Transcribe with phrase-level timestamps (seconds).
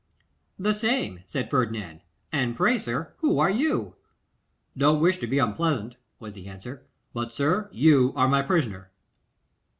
[0.57, 2.01] 'The same,' said Ferdinand.
[2.31, 3.95] 'And pray, sir, who are you?'
[4.75, 8.89] 'Don't wish to be unpleasant,' was the answer, 'but, sir, you are my prisoner.